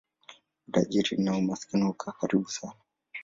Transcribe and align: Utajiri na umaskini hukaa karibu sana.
Utajiri 0.67 1.17
na 1.17 1.31
umaskini 1.37 1.83
hukaa 1.85 2.11
karibu 2.19 2.49
sana. 2.49 2.79